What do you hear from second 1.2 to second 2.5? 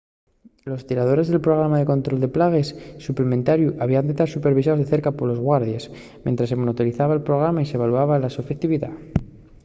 del programa de control de